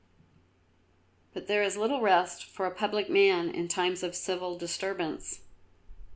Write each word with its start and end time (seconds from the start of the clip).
But 1.31 1.45
there 1.45 1.61
is 1.61 1.77
little 1.77 2.01
rest 2.01 2.43
for 2.43 2.65
a 2.65 2.71
public 2.73 3.07
man 3.07 3.51
in 3.51 3.67
times 3.67 4.01
of 4.01 4.15
civil 4.15 4.57
disturbance. 4.57 5.41